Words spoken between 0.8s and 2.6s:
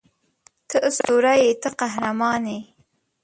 اسطوره یې ته قهرمان یې